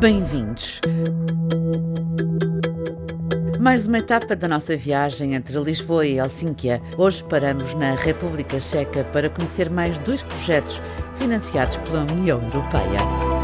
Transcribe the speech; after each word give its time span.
Bem-vindos. 0.00 0.80
Mais 3.60 3.86
uma 3.86 3.98
etapa 3.98 4.34
da 4.34 4.48
nossa 4.48 4.76
viagem 4.76 5.36
entre 5.36 5.56
Lisboa 5.60 6.04
e 6.04 6.18
Helsínquia. 6.18 6.82
Hoje 6.98 7.22
paramos 7.22 7.72
na 7.74 7.94
República 7.94 8.58
Checa 8.58 9.04
para 9.12 9.30
conhecer 9.30 9.70
mais 9.70 9.96
dois 9.98 10.24
projetos 10.24 10.82
financiados 11.18 11.76
pela 11.76 12.00
União 12.00 12.42
Europeia. 12.42 13.35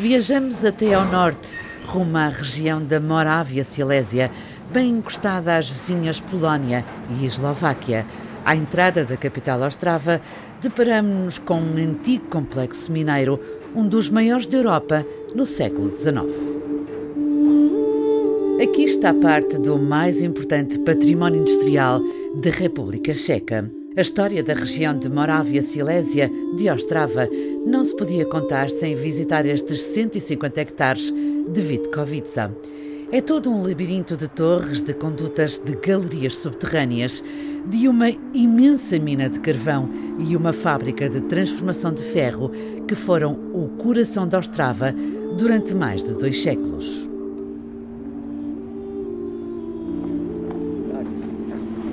Viajamos 0.00 0.64
até 0.64 0.94
ao 0.94 1.04
norte, 1.04 1.54
rumo 1.84 2.16
à 2.16 2.28
região 2.30 2.82
da 2.82 2.98
Morávia-Silésia, 2.98 4.30
bem 4.72 4.92
encostada 4.92 5.58
às 5.58 5.68
vizinhas 5.68 6.18
Polónia 6.18 6.82
e 7.10 7.26
Eslováquia. 7.26 8.06
À 8.42 8.56
entrada 8.56 9.04
da 9.04 9.14
capital 9.18 9.60
Ostrava, 9.60 10.22
deparamos-nos 10.62 11.38
com 11.38 11.60
um 11.60 11.76
antigo 11.76 12.24
complexo 12.30 12.90
mineiro, 12.90 13.38
um 13.76 13.86
dos 13.86 14.08
maiores 14.08 14.46
da 14.46 14.56
Europa 14.56 15.04
no 15.34 15.44
século 15.44 15.94
XIX. 15.94 16.24
Aqui 18.62 18.84
está 18.84 19.12
parte 19.12 19.58
do 19.58 19.78
mais 19.78 20.22
importante 20.22 20.78
património 20.78 21.42
industrial 21.42 22.00
da 22.42 22.48
República 22.48 23.12
Checa. 23.12 23.70
A 23.96 24.02
história 24.02 24.40
da 24.40 24.54
região 24.54 24.96
de 24.96 25.08
Morávia-Silésia, 25.08 26.30
de 26.56 26.70
Ostrava, 26.70 27.28
não 27.66 27.82
se 27.82 27.94
podia 27.96 28.24
contar 28.24 28.70
sem 28.70 28.94
visitar 28.94 29.44
estes 29.44 29.82
150 29.82 30.60
hectares 30.60 31.12
de 31.48 31.60
Vitkovica. 31.60 32.56
É 33.10 33.20
todo 33.20 33.50
um 33.50 33.66
labirinto 33.66 34.16
de 34.16 34.28
torres, 34.28 34.80
de 34.80 34.94
condutas, 34.94 35.58
de 35.58 35.74
galerias 35.74 36.36
subterrâneas, 36.36 37.20
de 37.66 37.88
uma 37.88 38.10
imensa 38.32 38.96
mina 38.96 39.28
de 39.28 39.40
carvão 39.40 39.90
e 40.20 40.36
uma 40.36 40.52
fábrica 40.52 41.08
de 41.08 41.22
transformação 41.22 41.92
de 41.92 42.02
ferro 42.04 42.52
que 42.86 42.94
foram 42.94 43.32
o 43.52 43.70
coração 43.70 44.24
da 44.24 44.38
Ostrava 44.38 44.94
durante 45.36 45.74
mais 45.74 46.04
de 46.04 46.14
dois 46.14 46.40
séculos. 46.40 47.09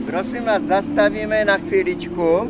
Prosím 0.08 0.44
vás, 0.44 0.64
zastavíme 0.64 1.46
na 1.46 1.58
chvíličku. 1.58 2.50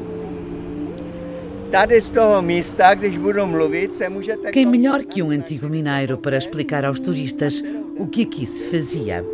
Quem 4.52 4.66
melhor 4.66 5.04
que 5.04 5.24
um 5.24 5.32
antigo 5.32 5.68
mineiro 5.68 6.20
para 6.20 6.38
explicar 6.38 6.86
aos 6.86 7.00
turistas 7.00 7.64
o 7.98 8.06
que 8.06 8.22
aqui 8.22 8.46
se 8.46 8.64
fazia? 8.66 9.26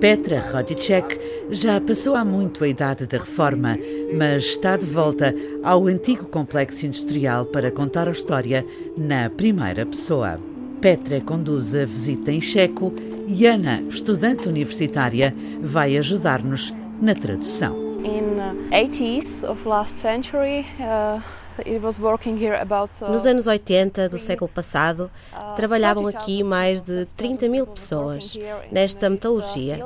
Petra 0.00 0.40
Rodicek 0.52 1.18
já 1.50 1.80
passou 1.80 2.14
há 2.14 2.24
muito 2.24 2.62
a 2.62 2.68
idade 2.68 3.06
da 3.06 3.18
reforma, 3.18 3.76
mas 4.16 4.44
está 4.44 4.76
de 4.76 4.86
volta 4.86 5.34
ao 5.64 5.88
antigo 5.88 6.26
complexo 6.26 6.86
industrial 6.86 7.44
para 7.44 7.72
contar 7.72 8.06
a 8.06 8.12
história 8.12 8.64
na 8.96 9.28
primeira 9.28 9.84
pessoa. 9.84 10.38
Petra 10.80 11.20
conduz 11.20 11.74
a 11.74 11.84
visita 11.84 12.30
em 12.30 12.40
checo 12.40 12.94
e 13.26 13.46
Ana, 13.46 13.82
estudante 13.88 14.48
universitária, 14.48 15.34
vai 15.60 15.96
ajudar-nos 15.96 16.72
na 17.04 17.14
tradução. 17.14 17.76
In 18.02 18.38
80s 18.70 19.42
uh, 19.42 19.50
of 19.50 19.68
last 19.68 19.98
century, 20.00 20.66
uh... 20.80 21.20
Uh, 21.56 23.12
Nos 23.12 23.26
anos 23.26 23.46
80 23.46 24.08
do 24.08 24.18
século 24.18 24.50
passado, 24.50 25.08
trabalhavam 25.54 26.04
aqui 26.08 26.42
mais 26.42 26.82
de 26.82 27.06
30 27.16 27.48
mil 27.48 27.64
pessoas 27.64 28.36
nesta 28.72 29.08
metalurgia, 29.08 29.78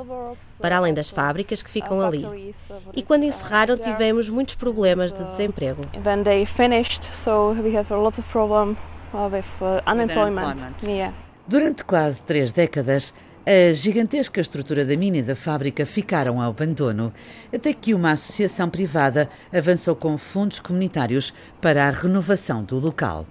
para 0.59 0.77
além 0.77 0.95
das 0.95 1.11
fábricas 1.11 1.61
que 1.61 1.69
ficam 1.69 2.01
ali. 2.01 2.55
E 2.95 3.03
quando 3.03 3.21
encerraram, 3.21 3.77
tivemos 3.77 4.29
muitos 4.29 4.55
problemas 4.55 5.13
de 5.13 5.23
desemprego. 5.25 5.83
Durante 11.47 11.83
quase 11.83 12.23
três 12.23 12.51
décadas, 12.51 13.13
a 13.49 13.73
gigantesca 13.73 14.39
estrutura 14.39 14.85
da 14.85 14.95
mina 14.95 15.17
e 15.17 15.23
da 15.23 15.35
fábrica 15.35 15.83
ficaram 15.83 16.39
ao 16.39 16.51
abandono, 16.51 17.11
até 17.51 17.73
que 17.73 17.95
uma 17.95 18.11
associação 18.11 18.69
privada 18.69 19.27
avançou 19.51 19.95
com 19.95 20.15
fundos 20.19 20.59
comunitários 20.59 21.33
para 21.59 21.87
a 21.87 21.89
renovação 21.89 22.63
do 22.63 22.77
local. 22.77 23.25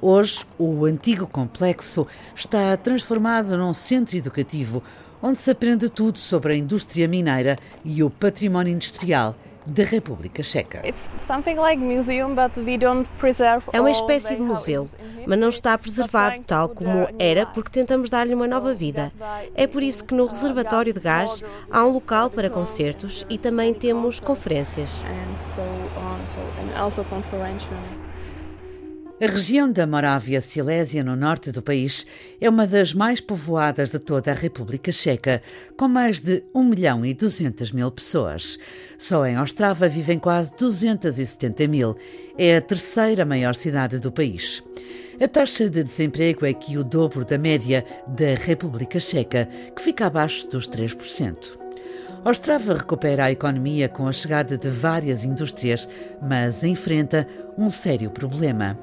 Hoje, 0.00 0.44
o 0.56 0.84
antigo 0.84 1.26
complexo 1.26 2.06
está 2.36 2.76
transformado 2.76 3.58
num 3.58 3.74
centro 3.74 4.16
educativo 4.16 4.80
onde 5.20 5.40
se 5.40 5.50
aprende 5.50 5.88
tudo 5.88 6.20
sobre 6.20 6.52
a 6.52 6.56
indústria 6.56 7.08
mineira 7.08 7.56
e 7.84 8.00
o 8.04 8.08
património 8.08 8.72
industrial 8.72 9.34
da 9.68 9.84
República 9.84 10.42
Checa. 10.42 10.82
É 13.72 13.80
uma 13.80 13.90
espécie 13.90 14.34
de 14.36 14.42
museu, 14.42 14.88
mas 15.26 15.38
não 15.38 15.48
está 15.48 15.76
preservado 15.76 16.40
tal 16.46 16.68
como 16.68 17.08
era 17.18 17.46
porque 17.46 17.70
tentamos 17.70 18.08
dar-lhe 18.08 18.34
uma 18.34 18.46
nova 18.46 18.74
vida. 18.74 19.12
É 19.54 19.66
por 19.66 19.82
isso 19.82 20.04
que 20.04 20.14
no 20.14 20.26
reservatório 20.26 20.92
de 20.92 21.00
gás 21.00 21.42
há 21.70 21.84
um 21.84 21.92
local 21.92 22.30
para 22.30 22.48
concertos 22.48 23.26
e 23.28 23.36
também 23.36 23.74
temos 23.74 24.20
conferências. 24.20 25.02
A 29.20 29.26
região 29.26 29.72
da 29.72 29.84
Morávia 29.84 30.40
Silésia, 30.40 31.02
no 31.02 31.16
norte 31.16 31.50
do 31.50 31.60
país, 31.60 32.06
é 32.40 32.48
uma 32.48 32.68
das 32.68 32.94
mais 32.94 33.20
povoadas 33.20 33.90
de 33.90 33.98
toda 33.98 34.30
a 34.30 34.34
República 34.34 34.92
Checa, 34.92 35.42
com 35.76 35.88
mais 35.88 36.20
de 36.20 36.44
1 36.54 36.62
milhão 36.62 37.04
e 37.04 37.12
200 37.12 37.72
mil 37.72 37.90
pessoas. 37.90 38.60
Só 38.96 39.26
em 39.26 39.36
Ostrava 39.36 39.88
vivem 39.88 40.20
quase 40.20 40.54
270 40.56 41.66
mil. 41.66 41.96
É 42.38 42.58
a 42.58 42.60
terceira 42.60 43.24
maior 43.24 43.56
cidade 43.56 43.98
do 43.98 44.12
país. 44.12 44.62
A 45.20 45.26
taxa 45.26 45.68
de 45.68 45.82
desemprego 45.82 46.46
é 46.46 46.50
aqui 46.50 46.78
o 46.78 46.84
dobro 46.84 47.24
da 47.24 47.36
média 47.36 47.84
da 48.06 48.36
República 48.36 49.00
Checa, 49.00 49.48
que 49.74 49.82
fica 49.82 50.06
abaixo 50.06 50.46
dos 50.46 50.68
3%. 50.68 51.67
Ostrava 52.28 52.74
recupera 52.74 53.24
a 53.24 53.32
economia 53.32 53.88
com 53.88 54.06
a 54.06 54.12
chegada 54.12 54.58
de 54.58 54.68
várias 54.68 55.24
indústrias, 55.24 55.88
mas 56.20 56.62
enfrenta 56.62 57.26
um 57.56 57.70
sério 57.70 58.10
problema. 58.10 58.78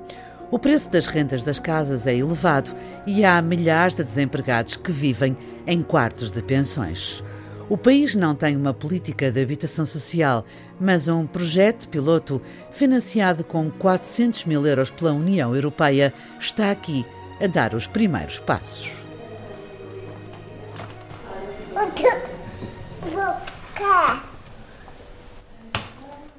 O 0.49 0.57
preço 0.57 0.89
das 0.89 1.05
rendas 1.05 1.43
das 1.43 1.59
casas 1.59 2.07
é 2.07 2.15
elevado 2.15 2.73
e 3.05 3.23
há 3.23 3.39
milhares 3.43 3.93
de 3.93 4.03
desempregados 4.03 4.75
que 4.75 4.91
vivem 4.91 5.37
em 5.67 5.83
quartos 5.83 6.31
de 6.31 6.41
pensões. 6.41 7.23
O 7.69 7.77
país 7.77 8.15
não 8.15 8.33
tem 8.33 8.57
uma 8.57 8.73
política 8.73 9.31
de 9.31 9.43
habitação 9.43 9.85
social, 9.85 10.43
mas 10.79 11.07
um 11.07 11.27
projeto 11.27 11.87
piloto 11.87 12.41
financiado 12.71 13.43
com 13.43 13.69
400 13.69 14.45
mil 14.45 14.65
euros 14.65 14.89
pela 14.89 15.13
União 15.13 15.53
Europeia 15.53 16.11
está 16.39 16.71
aqui 16.71 17.05
a 17.39 17.45
dar 17.45 17.75
os 17.75 17.85
primeiros 17.85 18.39
passos. 18.39 19.05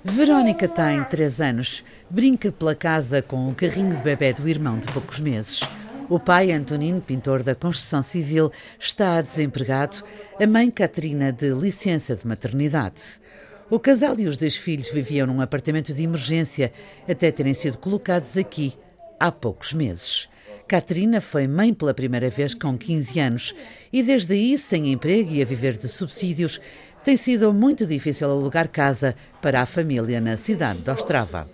Verónica 0.05 0.69
tem 0.69 1.05
3 1.05 1.41
anos. 1.41 1.85
Brinca 2.09 2.51
pela 2.51 2.75
casa 2.75 3.21
com 3.21 3.49
o 3.49 3.55
carrinho 3.55 3.95
de 3.95 4.03
bebê 4.03 4.33
do 4.33 4.49
irmão 4.49 4.79
de 4.79 4.87
poucos 4.93 5.21
meses. 5.21 5.61
O 6.09 6.21
pai, 6.21 6.53
Antonino, 6.53 7.01
pintor 7.01 7.43
da 7.43 7.55
construção 7.55 8.03
civil, 8.03 8.51
está 8.79 9.21
desempregado. 9.21 10.05
A 10.41 10.47
mãe, 10.47 10.71
Catarina, 10.71 11.33
de 11.33 11.51
licença 11.51 12.15
de 12.15 12.27
maternidade. 12.27 13.21
O 13.69 13.81
casal 13.81 14.19
e 14.21 14.27
os 14.27 14.37
dois 14.37 14.57
filhos 14.57 14.89
viviam 14.89 15.27
num 15.27 15.41
apartamento 15.41 15.93
de 15.93 16.05
emergência 16.05 16.73
até 17.09 17.33
terem 17.33 17.53
sido 17.53 17.79
colocados 17.79 18.39
aqui 18.39 18.75
há 19.19 19.33
poucos 19.33 19.73
meses. 19.73 20.29
Catarina 20.69 21.21
foi 21.21 21.49
mãe 21.49 21.75
pela 21.75 21.93
primeira 21.93 22.31
vez 22.31 22.55
com 22.55 22.79
15 22.79 23.19
anos 23.19 23.55
e 23.93 24.03
desde 24.03 24.35
aí, 24.35 24.57
sem 24.57 24.93
emprego 24.93 25.33
e 25.33 25.43
a 25.43 25.45
viver 25.45 25.77
de 25.77 25.89
subsídios, 25.89 26.61
tem 27.07 27.17
sido 27.17 27.53
muito 27.53 27.87
difícil 27.87 28.29
alugar 28.29 28.69
casa 28.69 29.15
para 29.41 29.61
a 29.61 29.67
família 29.67 30.21
na 30.21 30.37
cidade 30.37 30.81
de 30.81 30.91
Ostrava. 30.91 31.49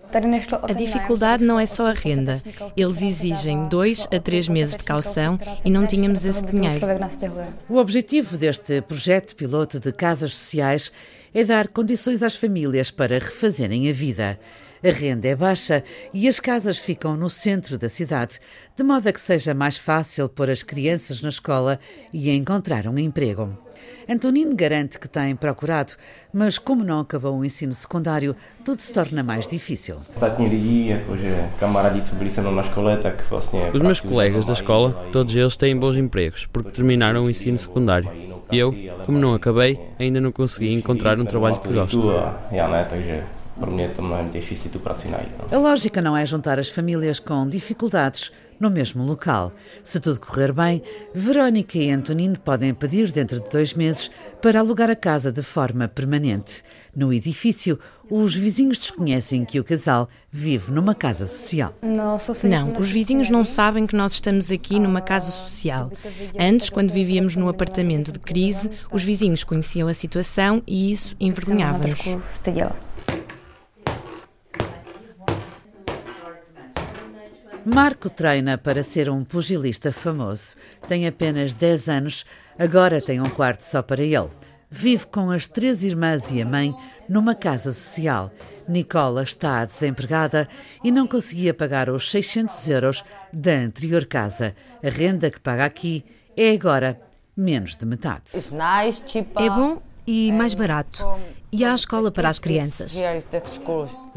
A 0.62 0.72
dificuldade 0.72 1.44
não 1.44 1.60
é 1.60 1.66
só 1.66 1.88
a 1.88 1.93
renda. 1.93 2.43
Eles 2.75 3.02
exigem 3.02 3.69
dois 3.69 4.08
a 4.10 4.19
três 4.19 4.49
meses 4.49 4.78
de 4.78 4.82
caução 4.82 5.38
e 5.62 5.69
não 5.69 5.87
tínhamos 5.87 6.25
esse 6.25 6.43
dinheiro. 6.43 6.81
O 7.69 7.76
objetivo 7.76 8.38
deste 8.38 8.81
projeto 8.81 9.37
piloto 9.37 9.78
de 9.78 9.93
casas 9.93 10.32
sociais 10.32 10.90
é 11.34 11.44
dar 11.44 11.69
condições 11.69 12.22
às 12.22 12.34
famílias 12.34 12.90
para 12.90 13.19
refazerem 13.19 13.90
a 13.90 13.93
vida. 13.93 14.38
A 14.84 14.90
renda 14.90 15.29
é 15.29 15.37
baixa 15.37 15.84
e 16.12 16.26
as 16.26 16.40
casas 16.40 16.76
ficam 16.76 17.17
no 17.17 17.31
centro 17.31 17.79
da 17.79 17.88
cidade, 17.88 18.40
de 18.76 18.82
modo 18.82 19.08
a 19.08 19.12
que 19.12 19.20
seja 19.20 19.55
mais 19.55 19.79
fácil 19.79 20.29
pôr 20.29 20.50
as 20.50 20.64
crianças 20.64 21.23
na 21.23 21.29
escola 21.29 21.79
e 22.12 22.29
encontrar 22.31 22.88
um 22.88 22.99
emprego. 22.99 23.56
Antonino 24.08 24.56
garante 24.56 24.99
que 24.99 25.08
tem 25.08 25.37
procurado, 25.37 25.93
mas 26.32 26.58
como 26.58 26.82
não 26.82 27.00
acabou 27.00 27.38
o 27.38 27.44
ensino 27.44 27.73
secundário, 27.73 28.34
tudo 28.64 28.81
se 28.81 28.93
torna 28.93 29.23
mais 29.23 29.46
difícil. 29.46 29.99
Os 33.73 33.81
meus 33.81 34.00
colegas 34.00 34.44
da 34.44 34.52
escola, 34.52 34.93
todos 35.12 35.34
eles 35.37 35.56
têm 35.56 35.76
bons 35.76 35.96
empregos, 35.96 36.46
porque 36.46 36.70
terminaram 36.70 37.25
o 37.25 37.31
ensino 37.31 37.56
secundário. 37.56 38.11
E 38.50 38.58
eu, 38.58 38.75
como 39.06 39.17
não 39.19 39.32
acabei, 39.32 39.79
ainda 39.99 40.20
não 40.20 40.32
consegui 40.32 40.73
encontrar 40.73 41.19
um 41.20 41.25
trabalho 41.25 41.61
que 41.61 41.73
gosto. 41.73 42.00
A 45.50 45.58
lógica 45.58 46.00
não 46.00 46.16
é 46.16 46.25
juntar 46.25 46.58
as 46.58 46.69
famílias 46.69 47.19
com 47.19 47.46
dificuldades 47.46 48.32
no 48.58 48.70
mesmo 48.70 49.04
local. 49.04 49.52
Se 49.82 49.99
tudo 49.99 50.20
correr 50.20 50.52
bem, 50.52 50.82
Verónica 51.12 51.76
e 51.78 51.90
Antonino 51.90 52.38
podem 52.38 52.72
pedir 52.72 53.10
dentro 53.10 53.40
de 53.40 53.49
dois 53.50 53.75
meses 53.75 54.08
para 54.40 54.60
alugar 54.60 54.88
a 54.88 54.94
casa 54.94 55.32
de 55.32 55.43
forma 55.43 55.88
permanente. 55.88 56.62
No 56.94 57.12
edifício, 57.12 57.78
os 58.08 58.37
vizinhos 58.37 58.78
desconhecem 58.78 59.44
que 59.44 59.58
o 59.58 59.64
casal 59.64 60.08
vive 60.31 60.70
numa 60.70 60.94
casa 60.94 61.26
social. 61.26 61.75
Não, 62.48 62.78
os 62.78 62.90
vizinhos 62.90 63.31
não 63.31 63.44
sabem 63.44 63.87
que 63.87 63.96
nós 63.96 64.12
estamos 64.12 64.50
aqui 64.52 64.78
numa 64.78 65.00
casa 65.00 65.31
social. 65.31 65.90
Antes, 66.38 66.70
quando 66.70 66.90
vivíamos 66.90 67.34
no 67.34 67.48
apartamento 67.48 68.12
de 68.12 68.20
crise, 68.20 68.70
os 68.93 69.02
vizinhos 69.02 69.43
conheciam 69.43 69.88
a 69.88 69.94
situação 69.94 70.62
e 70.66 70.93
isso 70.93 71.16
envergonhava-nos. 71.19 72.05
Marco 77.64 78.11
treina 78.11 78.59
para 78.59 78.82
ser 78.82 79.09
um 79.09 79.23
pugilista 79.23 79.93
famoso. 79.93 80.55
Tem 80.88 81.06
apenas 81.06 81.55
10 81.55 81.88
anos, 81.88 82.26
agora 82.59 83.00
tem 83.00 83.20
um 83.20 83.31
quarto 83.31 83.62
só 83.62 83.81
para 83.82 84.03
ele. 84.03 84.31
Vive 84.69 85.06
com 85.06 85.31
as 85.31 85.47
três 85.47 85.85
irmãs 85.85 86.31
e 86.31 86.43
a 86.43 86.47
mãe 86.47 86.75
numa 87.09 87.35
casa 87.35 87.73
social. 87.73 88.32
Nicola 88.67 89.23
está 89.23 89.64
desempregada 89.64 90.49
e 90.82 90.91
não 90.91 91.06
conseguia 91.06 91.55
pagar 91.55 91.88
os 91.88 92.11
600 92.11 92.69
euros 92.69 93.05
da 93.32 93.53
anterior 93.53 94.06
casa. 94.06 94.56
A 94.82 94.88
renda 94.88 95.31
que 95.31 95.38
paga 95.38 95.65
aqui 95.65 96.05
é 96.37 96.50
agora 96.50 97.00
menos 97.37 97.76
de 97.76 97.87
metade. 97.87 98.25
É 99.44 99.50
bom 99.50 99.81
e 100.06 100.32
mais 100.32 100.55
barato. 100.55 101.05
E 101.50 101.65
há 101.65 101.73
a 101.73 101.75
escola 101.75 102.11
para 102.11 102.29
as 102.29 102.38
crianças. 102.38 102.94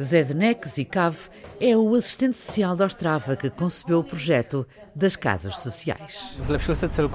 Zednek 0.01 0.67
Zikav 0.67 1.15
é 1.59 1.75
o 1.75 1.95
assistente 1.95 2.35
social 2.35 2.75
da 2.75 2.85
Ostrava 2.85 3.35
que 3.35 3.49
concebeu 3.49 3.99
o 3.99 4.03
projeto 4.03 4.67
das 4.95 5.15
casas 5.15 5.59
sociais. 5.59 6.37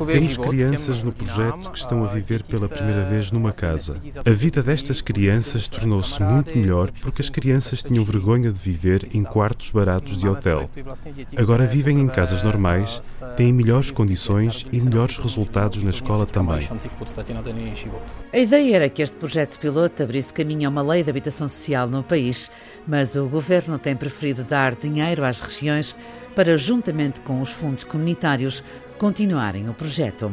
Temos 0.06 0.37
crianças 0.37 1.03
no 1.03 1.12
projeto 1.12 1.71
que 1.71 1.79
estão 1.79 2.05
a 2.05 2.06
viver 2.06 2.43
pela 2.43 2.69
primeira 2.69 3.05
vez 3.05 3.31
numa 3.31 3.53
casa. 3.53 3.97
A 4.25 4.31
vida 4.31 4.62
destas 4.62 5.00
crianças 5.00 5.67
tornou-se 5.67 6.23
muito 6.23 6.56
melhor 6.56 6.91
porque 6.91 7.23
as 7.23 7.31
crianças 7.31 7.82
tinham 7.82 8.05
vergonha 8.05 8.53
de 8.53 8.59
viver 8.59 9.09
em 9.15 9.25
quartos 9.25 9.71
baratos 9.71 10.19
de 10.19 10.29
hotel. 10.29 10.69
Agora 11.37 11.67
vivem 11.67 11.99
em 12.00 12.06
casas 12.06 12.43
normais, 12.43 13.00
têm 13.37 13.53
melhores 13.53 13.91
condições 13.91 14.67
e 14.71 14.81
melhores 14.81 15.17
resultados 15.17 15.83
na 15.83 15.91
escola 15.91 16.26
também. 16.26 16.69
A 18.33 18.38
ideia 18.38 18.76
era 18.76 18.88
que 18.88 19.03
este 19.03 19.17
projeto 19.17 19.59
piloto 19.59 20.03
abrisse 20.03 20.35
caminho 20.35 20.69
a 20.69 20.71
uma 20.71 20.83
lei 20.83 21.03
de 21.03 21.09
habitação 21.09 21.49
social 21.49 21.88
no 21.88 22.03
país, 22.03 22.50
mas 22.87 23.14
o 23.14 23.26
governo 23.26 23.78
tem 23.78 23.96
preferido 23.96 24.44
dar 24.44 24.75
dinheiro 24.75 25.25
às 25.25 25.40
regiões 25.40 25.94
para, 26.34 26.56
juntamente 26.56 27.20
com 27.20 27.40
os 27.40 27.50
fundos 27.50 27.84
comunitários, 27.84 28.62
continuarem 28.99 29.69
o 29.69 29.75
projeto. 29.75 30.32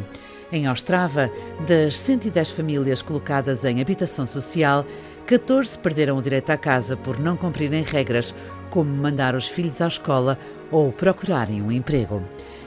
Em 0.51 0.69
Ostrava, 0.69 1.29
das 1.67 1.97
110 1.99 2.51
famílias 2.51 3.01
colocadas 3.01 3.65
em 3.65 3.81
habitação 3.81 4.25
social, 4.25 4.85
14 5.25 5.77
perderam 5.79 6.17
o 6.17 6.21
direito 6.21 6.49
à 6.51 6.57
casa 6.57 6.95
por 6.95 7.19
não 7.19 7.35
cumprirem 7.35 7.83
regras, 7.83 8.33
como 8.69 8.89
mandar 8.89 9.35
os 9.35 9.47
filhos 9.47 9.81
à 9.81 9.87
escola 9.87 10.37
ou 10.71 10.91
procurarem 10.91 11.61
um 11.61 11.71
emprego. 11.71 12.23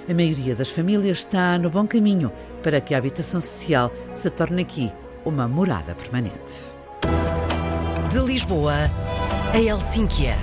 A 0.09 0.13
maioria 0.15 0.55
das 0.55 0.71
famílias 0.71 1.19
está 1.19 1.57
no 1.57 1.71
bom 1.71 1.87
caminho 1.87 2.31
para 2.63 2.81
que 2.81 2.95
a 2.95 2.99
habitação 2.99 3.41
social 3.41 3.91
se 4.15 4.29
torne 4.29 4.63
aqui 4.63 4.93
uma 5.25 5.49
morada 5.49 5.95
permanente. 5.95 6.75
De 8.11 8.19
Lisboa 8.19 8.75
a 9.53 9.59
Helsínquia. 9.59 10.37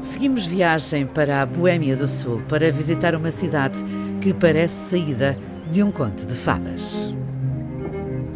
Seguimos 0.00 0.46
viagem 0.46 1.06
para 1.06 1.42
a 1.42 1.46
Boêmia 1.46 1.96
do 1.96 2.06
Sul 2.06 2.42
para 2.48 2.70
visitar 2.70 3.14
uma 3.14 3.30
cidade 3.30 3.82
que 4.20 4.34
parece 4.34 4.90
saída 4.90 5.38
de 5.70 5.82
um 5.82 5.90
conto 5.90 6.26
de 6.26 6.34
fadas. 6.34 7.19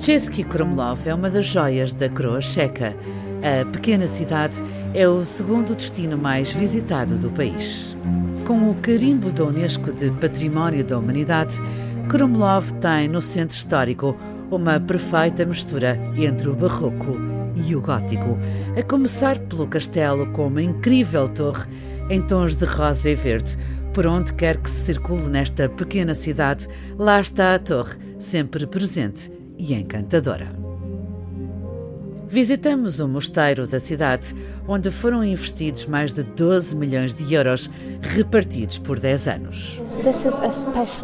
Český 0.04 0.44
Krumlov 0.44 1.08
é 1.08 1.14
uma 1.14 1.30
das 1.30 1.46
joias 1.46 1.94
da 1.94 2.10
coroa 2.10 2.42
checa. 2.42 2.94
A 3.40 3.64
pequena 3.64 4.06
cidade 4.06 4.62
é 4.92 5.08
o 5.08 5.24
segundo 5.24 5.74
destino 5.74 6.18
mais 6.18 6.52
visitado 6.52 7.16
do 7.16 7.30
país. 7.30 7.96
Com 8.46 8.68
o 8.68 8.74
carimbo 8.74 9.32
da 9.32 9.44
Unesco 9.44 9.90
de 9.94 10.10
Património 10.10 10.84
da 10.84 10.98
Humanidade, 10.98 11.58
Krumlov 12.10 12.70
tem 12.82 13.08
no 13.08 13.22
centro 13.22 13.56
histórico 13.56 14.14
uma 14.50 14.78
perfeita 14.78 15.46
mistura 15.46 15.98
entre 16.18 16.50
o 16.50 16.54
barroco 16.54 17.16
e 17.66 17.74
o 17.74 17.80
gótico, 17.80 18.38
a 18.78 18.82
começar 18.82 19.38
pelo 19.38 19.66
castelo 19.66 20.26
com 20.32 20.48
uma 20.48 20.60
incrível 20.60 21.30
torre 21.30 21.66
em 22.10 22.20
tons 22.20 22.54
de 22.54 22.66
rosa 22.66 23.08
e 23.08 23.14
verde. 23.14 23.56
Por 23.94 24.06
onde 24.06 24.34
quer 24.34 24.58
que 24.58 24.68
se 24.68 24.84
circule 24.84 25.30
nesta 25.30 25.66
pequena 25.66 26.14
cidade, 26.14 26.68
lá 26.98 27.22
está 27.22 27.54
a 27.54 27.58
torre, 27.58 27.96
sempre 28.18 28.66
presente 28.66 29.32
e 29.58 29.74
encantadora. 29.74 30.64
Visitamos 32.34 32.98
o 32.98 33.06
mosteiro 33.06 33.64
da 33.64 33.78
cidade, 33.78 34.34
onde 34.66 34.90
foram 34.90 35.22
investidos 35.22 35.86
mais 35.86 36.12
de 36.12 36.24
12 36.24 36.74
milhões 36.74 37.14
de 37.14 37.32
euros, 37.32 37.70
repartidos 38.02 38.76
por 38.76 38.98
10 38.98 39.28
anos. 39.28 39.80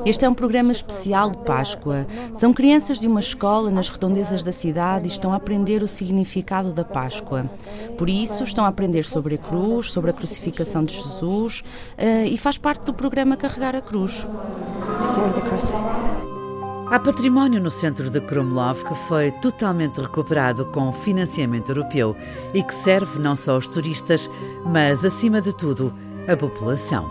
Este 0.05 0.25
é 0.25 0.29
um 0.29 0.35
programa 0.35 0.73
especial 0.73 1.31
de 1.31 1.39
Páscoa. 1.45 2.05
São 2.35 2.53
crianças 2.53 2.99
de 2.99 3.07
uma 3.07 3.21
escola 3.21 3.71
nas 3.71 3.89
redondezas 3.89 4.43
da 4.43 4.51
cidade 4.51 5.05
e 5.05 5.09
estão 5.09 5.33
a 5.33 5.37
aprender 5.37 5.85
o 5.85 5.87
significado 5.87 6.73
da 6.73 6.85
Páscoa. 6.85 7.49
Por 7.97 8.11
isso, 8.11 8.43
estão 8.43 8.65
a 8.65 8.69
aprender 8.69 9.05
sobre 9.05 9.37
a 9.37 9.39
cruz, 9.39 9.93
sobre 9.93 10.11
a 10.11 10.13
crucificação 10.13 10.85
de 10.85 10.95
Jesus 10.95 11.63
eh, 11.97 12.27
e 12.27 12.37
faz 12.37 12.59
parte 12.59 12.83
do 12.87 12.93
programa 12.93 13.37
Carregar 13.37 13.77
a 13.77 13.81
Cruz. 13.81 14.27
Há 16.91 16.99
património 16.99 17.61
no 17.61 17.71
centro 17.71 18.11
de 18.11 18.21
Krumlov 18.21 18.83
que 18.83 18.95
foi 19.07 19.31
totalmente 19.31 20.01
recuperado 20.01 20.65
com 20.67 20.93
financiamento 20.93 21.71
europeu 21.71 22.17
e 22.53 22.65
que 22.65 22.75
serve 22.75 23.21
não 23.21 23.37
só 23.37 23.53
aos 23.53 23.69
turistas, 23.69 24.29
mas, 24.67 25.05
acima 25.05 25.41
de 25.41 25.53
tudo, 25.53 25.95
a 26.27 26.37
população. 26.37 27.09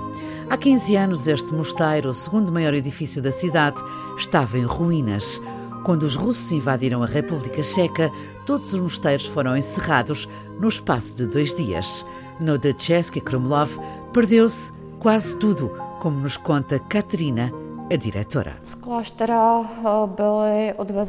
Há 0.50 0.58
15 0.58 0.96
anos, 0.98 1.28
este 1.28 1.54
mosteiro, 1.54 2.10
o 2.10 2.14
segundo 2.14 2.52
maior 2.52 2.74
edifício 2.74 3.22
da 3.22 3.32
cidade, 3.32 3.82
estava 4.18 4.58
em 4.58 4.66
ruínas. 4.66 5.42
Quando 5.86 6.04
os 6.04 6.18
russos 6.18 6.52
invadiram 6.52 7.02
a 7.02 7.08
República 7.08 7.64
Checa, 7.64 8.12
todos 8.46 8.74
os 8.74 8.82
mosteiros 8.82 9.28
foram 9.28 9.56
encerrados 9.56 10.28
no 10.60 10.68
espaço 10.68 11.16
de 11.16 11.26
dois 11.26 11.56
dias. 11.56 12.06
No 12.38 12.58
de 12.58 12.74
Český 12.74 13.22
Krumlov, 13.22 13.80
perdeu-se 14.12 14.74
quase 15.00 15.38
tudo, 15.38 15.72
como 16.02 16.20
nos 16.20 16.36
conta 16.36 16.80
Katerina 16.80 17.50
a 17.92 17.96
diretora. 17.96 18.56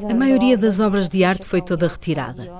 A 0.08 0.14
maioria 0.14 0.56
das 0.56 0.80
obras 0.80 1.08
de 1.08 1.22
arte 1.24 1.44
foi 1.44 1.60
toda 1.60 1.86
retirada. 1.86 2.50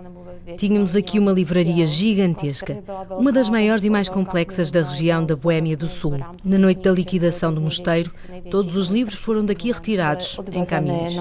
Tínhamos 0.57 0.97
aqui 0.97 1.19
uma 1.19 1.33
livraria 1.33 1.87
gigantesca, 1.87 2.83
uma 3.19 3.31
das 3.33 3.49
maiores 3.49 3.85
e 3.85 3.91
mais 3.91 4.09
complexas 4.09 4.71
da 4.71 4.83
região 4.83 5.25
da 5.25 5.37
Boémia 5.37 5.77
do 5.77 5.87
Sul. 5.87 6.19
Na 6.45 6.59
noite 6.59 6.83
da 6.83 6.91
liquidação 6.91 7.53
do 7.53 7.61
mosteiro, 7.61 8.13
todos 8.51 8.77
os 8.77 8.89
livros 8.89 9.19
foram 9.19 9.45
daqui 9.45 9.71
retirados 9.71 10.39
em 10.53 10.65
caminhos. 10.65 11.15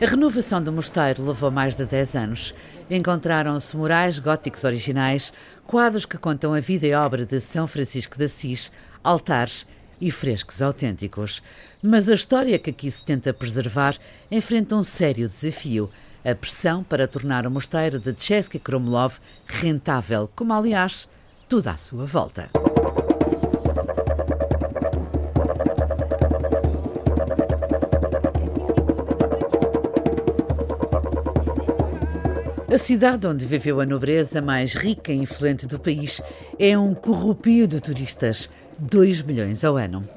A 0.00 0.06
renovação 0.06 0.62
do 0.62 0.72
mosteiro 0.72 1.24
levou 1.24 1.50
mais 1.50 1.74
de 1.74 1.84
10 1.84 2.16
anos. 2.16 2.54
Encontraram-se 2.90 3.76
murais 3.76 4.18
góticos 4.18 4.64
originais, 4.64 5.32
quadros 5.66 6.04
que 6.04 6.18
contam 6.18 6.52
a 6.52 6.60
vida 6.60 6.86
e 6.86 6.94
obra 6.94 7.24
de 7.24 7.40
São 7.40 7.66
Francisco 7.66 8.18
de 8.18 8.26
Assis, 8.26 8.70
altares 9.02 9.66
e 10.02 10.10
frescos 10.10 10.60
autênticos. 10.60 11.40
Mas 11.80 12.08
a 12.08 12.14
história 12.14 12.58
que 12.58 12.70
aqui 12.70 12.90
se 12.90 13.04
tenta 13.04 13.32
preservar 13.32 13.96
enfrenta 14.30 14.74
um 14.74 14.82
sério 14.82 15.28
desafio. 15.28 15.88
a 16.24 16.34
pressão 16.36 16.84
para 16.84 17.08
tornar 17.08 17.46
o 17.46 17.50
mosteiro 17.50 17.98
de 17.98 18.14
Chesky 18.16 18.58
Kromlov 18.58 19.18
rentável, 19.44 20.30
como 20.36 20.52
aliás 20.52 21.08
tudo 21.48 21.68
à 21.68 21.76
sua 21.76 22.04
volta. 22.04 22.48
A 32.72 32.78
cidade 32.78 33.26
onde 33.26 33.44
viveu 33.44 33.80
a 33.80 33.84
nobreza 33.84 34.40
mais 34.40 34.74
rica 34.74 35.12
e 35.12 35.16
influente 35.16 35.66
do 35.66 35.78
país 35.78 36.22
é 36.58 36.78
um 36.78 36.94
corrupio 36.94 37.66
de 37.66 37.80
turistas, 37.80 38.48
2 38.82 39.22
milhões 39.22 39.64
ao 39.64 39.76
ano. 39.76 40.08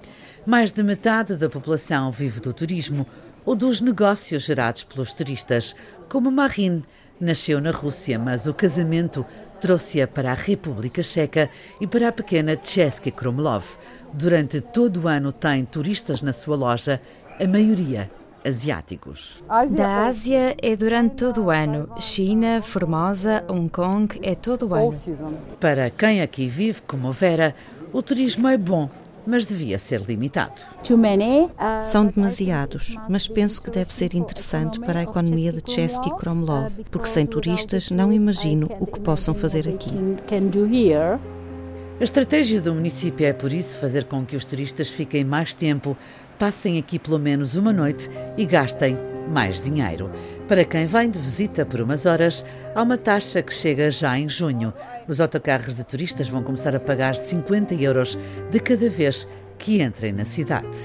Mais 0.46 0.72
de 0.72 0.82
metade 0.82 1.36
da 1.36 1.48
população 1.48 2.12
vive 2.12 2.40
do 2.40 2.52
turismo 2.52 3.06
ou 3.46 3.56
dos 3.56 3.80
negócios 3.80 4.44
gerados 4.44 4.84
pelos 4.84 5.14
turistas, 5.14 5.76
como 6.10 6.32
Marin. 6.32 6.84
Nasceu 7.18 7.62
na 7.62 7.72
Rússia, 7.72 8.20
mas 8.20 8.46
o 8.46 8.54
casamento 8.54 9.26
trouxe-a 9.62 10.08
para 10.08 10.32
a 10.32 10.36
República 10.36 11.02
Checa 11.02 11.50
e 11.80 11.88
para 11.88 12.10
a 12.10 12.12
pequena 12.12 12.58
Chesky 12.62 13.12
Kromlov. 13.12 13.78
Durante 14.12 14.60
todo 14.60 15.04
o 15.04 15.08
ano 15.08 15.32
tem 15.32 15.64
turistas 15.64 16.22
na 16.22 16.34
sua 16.34 16.58
loja, 16.58 17.00
a 17.40 17.48
maioria 17.48 18.10
asiáticos. 18.46 19.44
Da 19.72 20.06
Ásia 20.06 20.56
é 20.62 20.76
durante 20.76 21.16
todo 21.16 21.46
o 21.46 21.50
ano. 21.50 21.90
China, 22.00 22.62
Formosa, 22.62 23.44
Hong 23.48 23.70
Kong 23.70 24.20
é 24.22 24.36
todo 24.36 24.68
o 24.68 24.74
ano. 24.74 24.94
Para 25.60 25.90
quem 25.90 26.22
aqui 26.22 26.48
vive, 26.48 26.82
como 26.82 27.12
Vera, 27.12 27.56
o 27.96 28.02
turismo 28.02 28.46
é 28.50 28.58
bom, 28.58 28.90
mas 29.26 29.46
devia 29.46 29.80
ser 29.80 30.02
limitado. 30.02 30.62
São 31.82 32.06
demasiados, 32.06 32.98
mas 33.10 33.26
penso 33.26 33.62
que 33.62 33.72
deve 33.72 33.94
ser 33.94 34.14
interessante 34.14 34.82
para 34.82 35.00
a 35.00 35.04
economia 35.04 35.54
de 35.54 35.64
Chesky 35.72 36.14
Kromlov, 36.18 36.74
porque 36.92 37.08
sem 37.08 37.26
turistas 37.26 37.90
não 37.90 38.12
imagino 38.12 38.70
o 38.82 38.86
que 38.86 39.00
possam 39.00 39.34
fazer 39.34 39.70
aqui. 39.70 39.92
A 41.98 42.04
estratégia 42.04 42.60
do 42.60 42.76
município 42.76 43.26
é, 43.26 43.32
por 43.32 43.54
isso, 43.54 43.78
fazer 43.78 44.04
com 44.04 44.26
que 44.26 44.36
os 44.36 44.44
turistas 44.44 44.90
fiquem 44.90 45.24
mais 45.24 45.54
tempo, 45.54 45.96
passem 46.38 46.78
aqui 46.78 47.00
pelo 47.00 47.18
menos 47.18 47.56
uma 47.56 47.72
noite 47.72 48.10
e 48.38 48.46
gastem 48.46 48.98
mais 49.32 49.62
dinheiro. 49.62 50.12
Para 50.48 50.64
quem 50.64 50.86
vem 50.86 51.10
de 51.10 51.18
visita 51.18 51.66
por 51.66 51.82
umas 51.82 52.06
horas, 52.06 52.46
há 52.76 52.84
uma 52.84 53.00
taxa 53.00 53.42
que 53.42 53.52
chega 53.52 53.90
já 53.90 54.18
em 54.18 54.30
junho. 54.30 54.72
Os 55.08 55.20
autocarros 55.20 55.74
de 55.74 55.84
turistas 55.84 56.30
vão 56.30 56.44
começar 56.44 56.76
a 56.76 56.80
pagar 56.80 57.16
50 57.16 57.74
euros 57.74 58.16
de 58.52 58.60
cada 58.60 58.88
vez 58.88 59.28
que 59.58 59.82
entrem 59.82 60.14
na 60.14 60.24
cidade. 60.24 60.78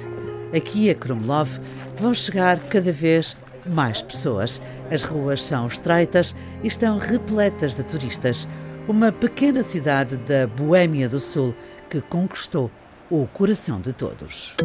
Aqui 0.56 0.88
a 0.88 0.94
Krumlov 0.94 1.60
vão 1.98 2.14
chegar 2.14 2.58
cada 2.70 2.90
vez 2.90 3.36
mais 3.66 4.00
pessoas. 4.00 4.62
As 4.90 5.02
ruas 5.02 5.42
são 5.42 5.66
estreitas 5.66 6.34
e 6.62 6.66
estão 6.66 6.98
repletas 6.98 7.74
de 7.74 7.82
turistas 7.82 8.48
uma 8.88 9.12
pequena 9.12 9.62
cidade 9.62 10.16
da 10.16 10.46
Boêmia 10.46 11.06
do 11.06 11.20
Sul 11.20 11.54
que 11.90 12.00
conquistou 12.00 12.70
o 13.10 13.26
coração 13.26 13.78
de 13.78 13.92
todos. 13.92 14.56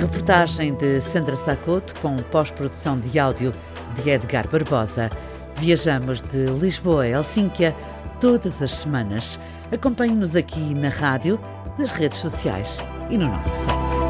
Reportagem 0.00 0.72
de 0.72 0.98
Sandra 0.98 1.36
Sacoto 1.36 1.94
com 2.00 2.16
pós-produção 2.30 2.98
de 2.98 3.18
áudio 3.18 3.52
de 3.94 4.08
Edgar 4.08 4.48
Barbosa. 4.48 5.10
Viajamos 5.56 6.22
de 6.22 6.46
Lisboa 6.58 7.02
a 7.02 7.08
Helsínquia 7.08 7.76
todas 8.18 8.62
as 8.62 8.72
semanas. 8.72 9.38
Acompanhe-nos 9.70 10.34
aqui 10.34 10.74
na 10.74 10.88
rádio, 10.88 11.38
nas 11.78 11.90
redes 11.90 12.16
sociais 12.16 12.82
e 13.10 13.18
no 13.18 13.26
nosso 13.26 13.66
site. 13.66 14.09